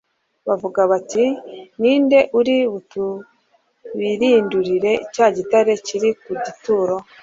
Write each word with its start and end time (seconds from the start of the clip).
bavuga 0.47 0.81
bati: 0.91 1.23
"Ninde 1.81 2.19
uri 2.39 2.57
butubirindurire 2.71 4.91
cya 5.13 5.27
gitare 5.35 5.73
kiri 5.85 6.09
ku 6.23 6.31
gituro!" 6.45 6.95